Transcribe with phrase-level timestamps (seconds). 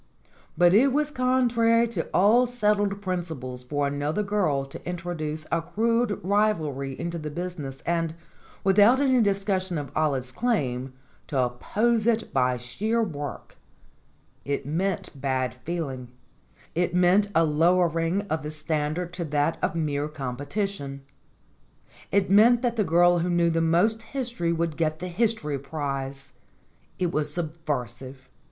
[0.57, 6.19] But it was contrary to all settled principles for another girl to introduce a crude
[6.23, 8.15] rivalry into the business, and,
[8.63, 10.93] without any discussion of Olive's claim,
[11.27, 13.57] to oppose it by sheer work.
[14.43, 16.07] It meant bad feeling.
[16.73, 21.03] It meant a lowering of the standard to that of mere competition.
[22.11, 26.33] It meant that the girl who knew the most history would get the history prize.
[26.97, 28.27] It was subversive.